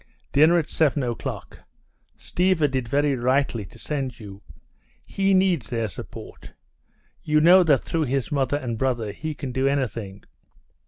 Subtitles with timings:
[0.31, 1.59] Dinner at seven o'clock.
[2.17, 4.41] Stiva did very rightly to send you.
[5.05, 6.53] He needs their support.
[7.21, 10.23] You know that through his mother and brother he can do anything.